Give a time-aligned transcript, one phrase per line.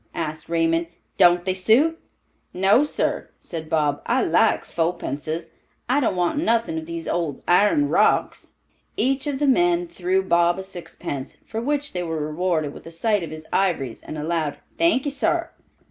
[0.15, 0.87] asked Raymond.
[1.17, 1.99] "Don't they suit?"
[2.55, 4.01] "No, sir," said Bob.
[4.07, 5.51] "I like fopences;
[5.87, 8.53] I don't want nothin' of these old iron rocks."
[8.97, 12.91] Each of the men threw Bob a sixpence, for which they were rewarded with a
[12.91, 15.53] sight of his ivories and a loud "thank ee sar."